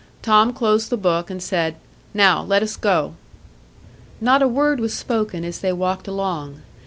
Tom 0.23 0.51
closed 0.51 0.89
the 0.89 0.97
book, 0.97 1.29
and 1.29 1.43
said, 1.43 1.75
"Now 2.11 2.41
let 2.41 2.63
us 2.63 2.75
go." 2.75 3.13
Not 4.19 4.41
a 4.41 4.47
word 4.47 4.79
was 4.79 4.95
spoken 4.95 5.45
as 5.45 5.59
they 5.59 5.71
walked 5.73 6.07
along. 6.07 6.63